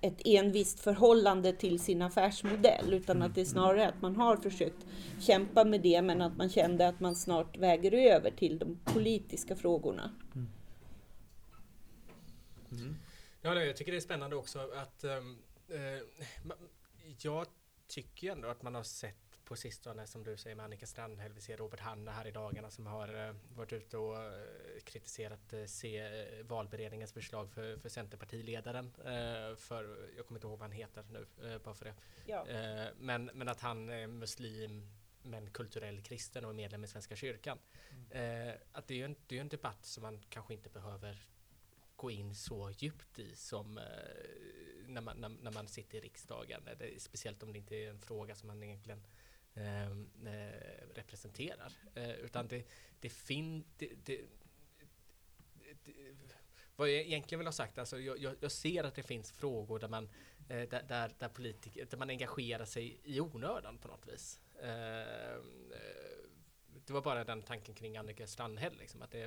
[0.00, 4.86] ett envist förhållande till sin affärsmodell utan att det är snarare att man har försökt
[5.20, 9.56] kämpa med det men att man kände att man snart väger över till de politiska
[9.56, 10.10] frågorna.
[10.34, 10.48] Mm.
[12.72, 12.96] Mm.
[13.42, 16.34] Ja, jag tycker det är spännande också att um, eh,
[17.18, 17.46] jag
[17.88, 21.32] tycker ändå att man har sett på sistone som du säger med Annika Strandhäll.
[21.32, 25.54] Vi ser Robert Hanna här i dagarna som har uh, varit ute och uh, kritiserat
[25.66, 28.92] se, valberedningens förslag för, för Centerpartiledaren.
[29.56, 31.26] för, jag kommer inte ihåg vad han heter nu,
[31.64, 31.94] bara för det.
[32.26, 32.46] Ja.
[32.98, 34.90] men, men att han är muslim
[35.22, 37.58] men kulturell kristen och är medlem i Svenska kyrkan.
[38.10, 38.58] Mm.
[38.72, 41.26] att det är, en, det är en debatt som man kanske inte behöver
[41.96, 43.80] gå in så djupt i som
[44.86, 46.68] när, man, när, när man sitter i riksdagen.
[46.68, 49.04] Eller, speciellt om det inte är en fråga som man egentligen eh,
[49.54, 51.72] Ehm, eh, representerar.
[51.94, 52.64] Eh, utan det,
[53.00, 53.66] det finns...
[53.76, 54.20] Det, det,
[56.76, 59.78] vad jag egentligen vill ha sagt, alltså jag, jag, jag ser att det finns frågor
[59.78, 60.08] där man,
[60.48, 64.40] eh, där, där, där, politiker, där man engagerar sig i onödan på något vis.
[64.62, 66.28] Ehm, eh,
[66.86, 69.24] det var bara den tanken kring Annika Strandhäll, liksom, att, det,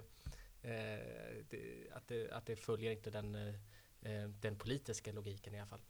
[0.62, 3.36] eh, det, att, det, att det följer inte den,
[4.02, 5.82] eh, den politiska logiken i alla fall.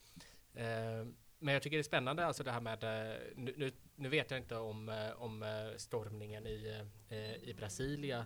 [0.54, 2.84] Ehm, men jag tycker det är spännande alltså det här med,
[3.36, 5.46] nu, nu, nu vet jag inte om, om
[5.78, 6.84] stormningen i,
[7.42, 8.26] i Brasilia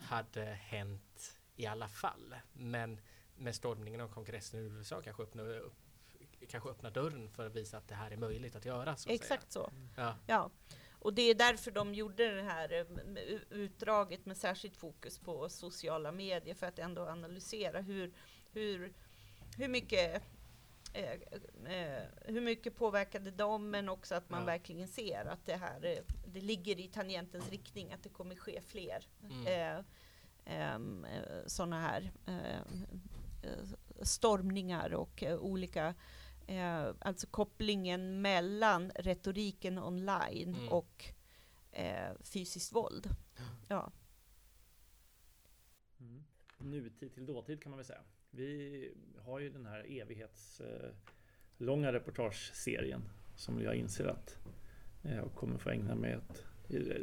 [0.00, 2.34] hade hänt i alla fall.
[2.52, 3.00] Men
[3.36, 5.74] med stormningen av kongressen i USA kanske öppnar, upp,
[6.48, 8.96] kanske öppnar dörren för att visa att det här är möjligt att göra.
[8.96, 9.64] Så Exakt säga.
[9.64, 9.72] så.
[9.96, 10.16] Ja.
[10.26, 10.50] ja.
[11.00, 16.12] Och det är därför de gjorde det här eh, utdraget med särskilt fokus på sociala
[16.12, 18.12] medier för att ändå analysera hur,
[18.52, 18.92] hur,
[19.56, 20.22] hur mycket
[20.92, 21.12] eh,
[21.72, 24.46] eh, hur mycket påverkade dem men också att man ja.
[24.46, 28.60] verkligen ser att det här eh, det ligger i tangentens riktning att det kommer ske
[28.60, 29.06] fler.
[29.22, 29.46] Mm.
[29.46, 29.84] Eh,
[30.48, 32.12] Ehm, eh, sådana här
[34.02, 35.94] stormningar och eh, olika
[36.46, 40.68] eh, alltså kopplingen mellan retoriken online mm.
[40.68, 41.04] och
[41.72, 43.10] eh, fysiskt våld.
[43.68, 43.92] Ja.
[46.00, 46.24] Mm.
[46.58, 48.02] Nutid till dåtid kan man väl säga.
[48.30, 48.90] Vi
[49.24, 53.02] har ju den här evighetslånga eh, reportageserien
[53.36, 54.38] som jag inser att
[55.04, 56.44] eh, jag kommer få ägna mig åt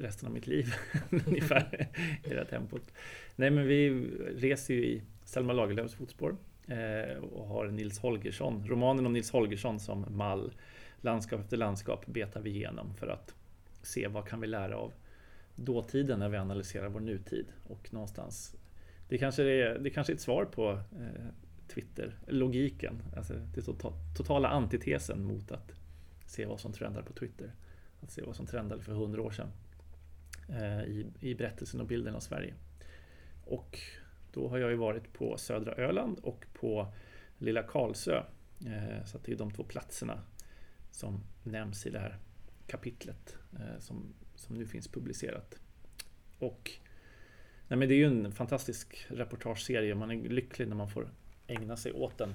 [0.01, 0.73] resten av mitt liv.
[1.27, 1.87] ungefär
[2.23, 2.93] i det här tempot.
[3.35, 3.89] Nej men vi
[4.35, 9.79] reser ju i Selma Lagerlöfs fotspår eh, och har Nils Holgersson, romanen om Nils Holgersson
[9.79, 10.53] som mall.
[11.01, 13.35] Landskap efter landskap betar vi igenom för att
[13.81, 14.93] se vad kan vi lära av
[15.55, 17.45] dåtiden när vi analyserar vår nutid.
[17.67, 18.55] Och någonstans,
[19.07, 21.25] det kanske är, det kanske är ett svar på eh,
[21.67, 23.61] Twitter-logiken, alltså det
[24.17, 25.71] totala antitesen mot att
[26.25, 27.51] se vad som trendar på Twitter
[28.05, 29.51] att se vad som trendade för hundra år sedan
[30.49, 32.53] eh, i, i berättelsen och bilden av Sverige.
[33.45, 33.79] Och
[34.33, 36.93] då har jag ju varit på södra Öland och på
[37.37, 38.23] Lilla Karlsö.
[38.65, 40.21] Eh, så det är de två platserna
[40.91, 42.17] som nämns i det här
[42.67, 45.59] kapitlet eh, som, som nu finns publicerat.
[46.39, 46.71] Och
[47.67, 49.95] nej men det är ju en fantastisk reportageserie.
[49.95, 51.09] Man är lycklig när man får
[51.47, 52.29] ägna sig åt den.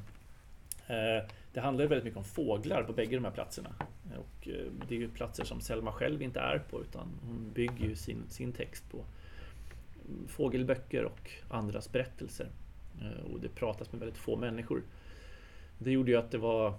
[0.87, 3.71] Eh, det handlar väldigt mycket om fåglar på bägge de här platserna.
[4.19, 7.87] Och eh, det är ju platser som Selma själv inte är på utan hon bygger
[7.89, 9.05] ju sin, sin text på
[10.29, 12.49] fågelböcker och andras berättelser.
[13.01, 14.83] Eh, och det pratas med väldigt få människor.
[15.79, 16.75] Det gjorde ju att det var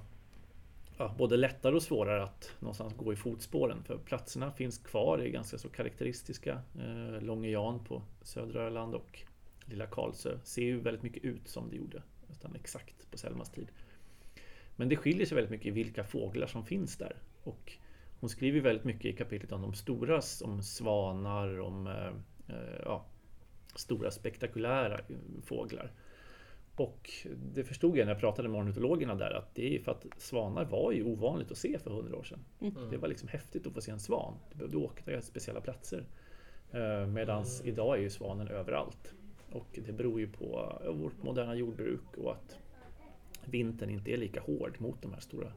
[1.02, 5.28] ja, både lättare och svårare att någonstans gå i fotspåren för platserna finns kvar, är
[5.28, 6.62] ganska så karaktäristiska.
[6.80, 9.20] Eh, Långe Jan på södra Öland och
[9.66, 13.68] Lilla Karlsö ser ju väldigt mycket ut som det gjorde nästan exakt på Selmas tid.
[14.76, 17.16] Men det skiljer sig väldigt mycket i vilka fåglar som finns där.
[17.44, 17.74] Och
[18.20, 23.06] hon skriver väldigt mycket i kapitlet om de stora, om svanar, om eh, eh ja,
[23.76, 25.00] stora spektakulära
[25.44, 25.92] fåglar.
[26.76, 27.10] Och
[27.54, 30.66] det förstod jag när jag pratade med ornitologerna där att det är för att svanar
[30.66, 32.46] var ju ovanligt att se för hundra år sedan.
[32.62, 32.90] Mm.
[32.92, 34.34] Det var liksom häftigt att få se en svan.
[34.52, 36.06] Du behövde åka till speciella platser.
[36.72, 39.14] Eh, Medan idag är ju svanen överallt.
[39.52, 42.58] Och det beror ju på vårt moderna jordbruk och att
[43.46, 45.54] vintern inte är lika hård mot de här stora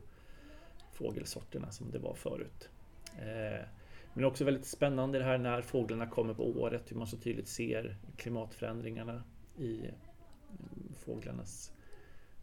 [0.93, 2.69] fågelsorterna som det var förut.
[3.19, 3.67] Eh,
[4.15, 7.49] men också väldigt spännande det här när fåglarna kommer på året, hur man så tydligt
[7.49, 9.23] ser klimatförändringarna
[9.59, 9.81] i
[10.97, 11.73] fåglarnas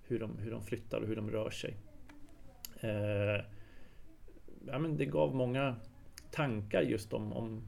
[0.07, 1.77] hur de, hur de flyttar och hur de rör sig.
[2.79, 3.45] Eh,
[4.67, 5.75] ja, men det gav många
[6.31, 7.61] tankar just om, om,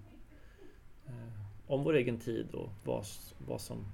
[1.06, 3.06] eh, om vår egen tid och vad,
[3.48, 3.86] vad som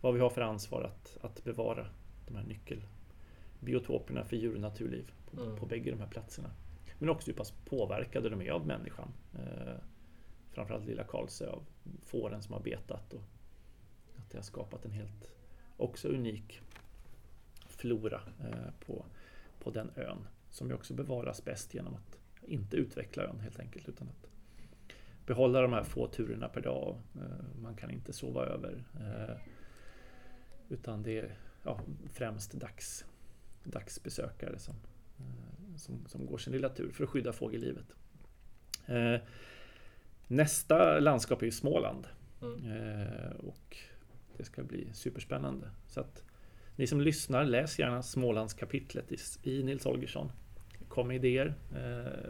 [0.00, 1.86] vad vi har för ansvar att, att bevara
[2.26, 5.56] de här nyckelbiotoperna för djur och naturliv på, mm.
[5.56, 6.50] på bägge de här platserna.
[6.98, 9.08] Men också hur pass påverkade de är av människan.
[9.34, 9.74] Eh,
[10.50, 11.62] framförallt lilla Karlsö av
[12.04, 13.22] fåren som har betat och
[14.28, 15.30] att det har skapat en helt
[15.76, 16.60] också unik
[17.66, 19.04] flora eh, på,
[19.58, 23.88] på den ön som ju också bevaras bäst genom att inte utveckla ön helt enkelt
[23.88, 24.30] utan att
[25.26, 26.96] behålla de här få turerna per dag.
[27.14, 28.84] Eh, man kan inte sova över.
[29.00, 29.36] Eh,
[30.68, 31.80] utan det är ja,
[32.12, 33.04] främst dags,
[33.64, 34.74] dagsbesökare som,
[35.76, 37.94] som, som går sin lilla tur för att skydda fågellivet.
[40.26, 42.06] Nästa landskap är ju Småland.
[42.42, 43.36] Mm.
[43.36, 43.76] Och
[44.38, 45.70] det ska bli superspännande.
[45.86, 46.22] Så att
[46.76, 49.12] ni som lyssnar, läs gärna Smålandskapitlet
[49.42, 50.32] i, Nils Holgersson.
[50.88, 51.54] Kom med idéer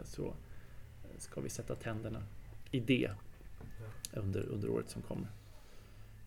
[0.03, 0.33] så
[1.17, 2.23] ska vi sätta tänderna
[2.71, 3.11] i det
[4.13, 5.27] under, under året som kommer.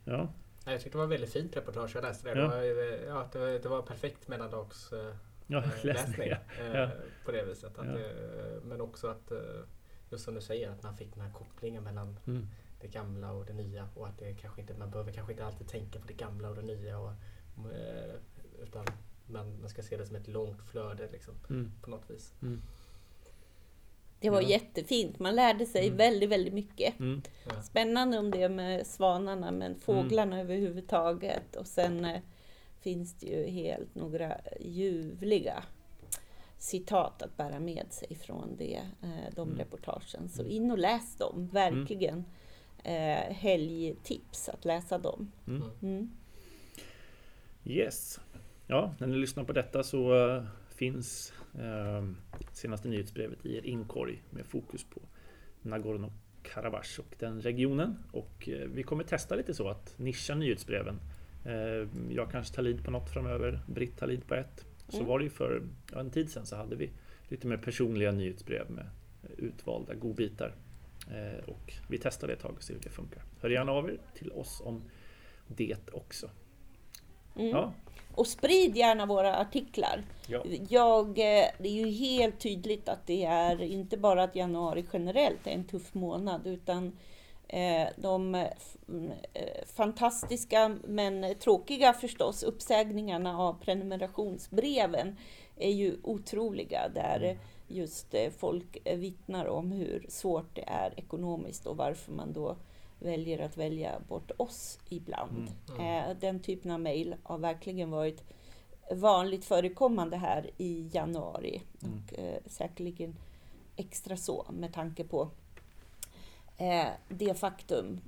[0.05, 0.33] Ja,
[0.65, 1.91] jag tyckte det var väldigt fint reportage.
[1.95, 2.41] Jag läste det.
[2.41, 2.47] Ja.
[2.47, 5.15] Det, var, ja, det, var, det var perfekt mellandags äh,
[5.47, 6.29] ja, läsning.
[6.75, 6.91] Ja.
[7.25, 7.79] På det viset.
[7.79, 7.87] Att
[8.65, 9.33] men också att,
[10.11, 12.49] just som du säger, att man fick den här kopplingen mellan mm.
[12.83, 15.69] Det gamla och det nya och att det kanske inte, man behöver kanske inte alltid
[15.69, 17.13] tänka på det gamla och det nya och,
[17.73, 18.15] eh,
[18.63, 18.87] utan
[19.27, 21.73] man, man ska se det som ett långt flöde liksom, mm.
[21.83, 22.33] på något vis.
[22.43, 22.63] Mm.
[24.21, 24.49] Det var ja.
[24.49, 25.19] jättefint.
[25.19, 25.97] Man lärde sig mm.
[25.97, 27.01] väldigt, väldigt mycket.
[27.01, 27.23] Mm.
[27.45, 27.63] Ja.
[27.63, 30.47] Spännande om det med svanarna, men fåglarna mm.
[30.47, 31.57] överhuvudtaget.
[31.57, 32.21] Och sen eh,
[32.81, 35.65] finns det ju helt några ljuvliga
[36.59, 39.59] citat att bära med sig från det, eh, de mm.
[39.59, 40.29] reportagen.
[40.29, 40.53] Så mm.
[40.53, 42.25] in och läs dem, verkligen.
[42.85, 45.33] Eh, helgtips att läsa dem.
[45.47, 45.63] Mm.
[45.83, 46.11] mm.
[47.65, 48.21] Yes.
[48.67, 52.13] Ja, när ni lyssnar på detta så uh, finns uh,
[52.53, 55.01] senaste nyhetsbrevet i er inkorg med fokus på
[55.63, 57.99] Nagorno-Karabach och den regionen.
[58.13, 61.01] Och uh, vi kommer testa lite så att nischa nyhetsbreven.
[62.11, 64.65] jag kanske tar lid på något framöver, Britt tar lid på ett.
[64.89, 65.09] Så mm.
[65.09, 65.63] var det ju för
[65.93, 66.91] ja, en tid sedan så hade vi
[67.29, 68.87] lite mer personliga nyhetsbrev med
[69.39, 70.55] utvalda godbitar.
[71.11, 73.23] Eh, och vi testar det ett tag och ser hur det funkar.
[73.41, 74.83] Hör gärna av er till oss om
[75.47, 76.31] det också.
[77.37, 77.51] Mm.
[77.51, 77.73] Ja.
[78.15, 80.03] Och sprid gärna våra artiklar.
[80.27, 80.43] Ja.
[80.69, 85.47] Jag, eh, det är ju helt tydligt att det är inte bara att januari generellt
[85.47, 86.99] är en tuff månad utan
[87.49, 88.47] eh, de
[89.77, 95.17] fantastiska men tråkiga förstås uppsägningarna av prenumerationsbreven
[95.57, 97.39] är ju otroliga där mm
[97.73, 102.57] just eh, folk eh, vittnar om hur svårt det är ekonomiskt och varför man då
[102.99, 105.49] väljer att välja bort oss ibland.
[105.69, 105.81] Mm.
[105.81, 106.17] Mm.
[106.21, 108.23] Den typen av mejl har verkligen varit
[108.95, 111.95] vanligt förekommande här i januari mm.
[111.97, 112.13] och
[112.51, 113.17] säkerligen
[113.77, 115.29] extra så med tanke på
[117.09, 118.01] det faktum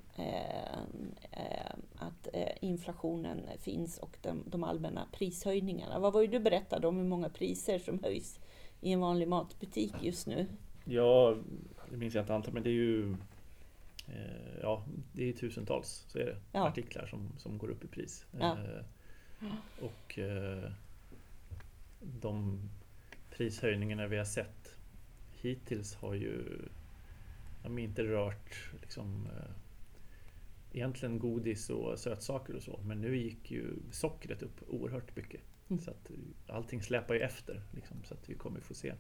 [1.96, 2.28] att
[2.60, 5.98] inflationen finns och de, allmänna prishöjningarna.
[5.98, 8.38] Vad var det du berättade om hur många priser som höjs
[8.84, 10.46] i en vanlig matbutik just nu?
[10.84, 11.36] Ja,
[11.90, 13.12] det minns jag inte antal, men det är ju
[14.08, 16.68] eh, Ja, det är tusentals så är det, ja.
[16.68, 18.26] artiklar som, som går upp i pris.
[18.40, 18.58] Ja.
[18.58, 18.84] Eh,
[19.84, 20.70] och eh,
[22.00, 22.60] de
[23.30, 24.76] prishöjningarna vi har sett
[25.32, 26.62] hittills har ju
[27.62, 29.28] de inte rört liksom,
[30.72, 35.40] egentligen godis och sötsaker och så, men nu gick ju sockret upp oerhört mycket.
[35.70, 35.82] Mm.
[35.82, 36.10] Så att
[36.48, 37.62] allting släpar ju efter.
[37.70, 38.94] Liksom, så att vi kommer få se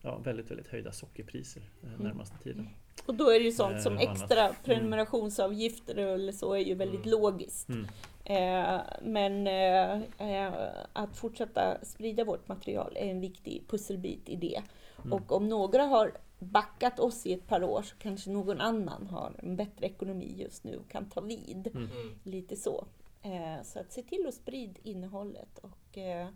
[0.00, 2.06] ja, väldigt, väldigt höjda sockerpriser den mm.
[2.06, 2.68] närmaste tiden.
[3.06, 4.54] Och då är det ju sånt som eh, extra mm.
[4.64, 7.10] prenumerationsavgifter eller så är ju väldigt mm.
[7.10, 7.68] logiskt.
[7.68, 7.86] Mm.
[8.24, 10.54] Eh, men eh, eh,
[10.92, 14.62] att fortsätta sprida vårt material är en viktig pusselbit i det.
[14.98, 15.12] Mm.
[15.12, 19.32] Och om några har backat oss i ett par år så kanske någon annan har
[19.38, 21.66] en bättre ekonomi just nu och kan ta vid.
[21.74, 21.88] Mm.
[22.22, 22.86] Lite så.
[23.26, 26.28] Eh, så att se till att sprida innehållet och eh,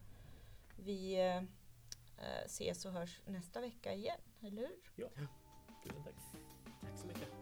[0.77, 1.43] vi eh,
[2.45, 4.77] ses och hörs nästa vecka igen, eller hur?
[4.97, 5.09] Ja,
[5.85, 6.15] tusen tack.
[6.81, 7.40] Tack så mycket.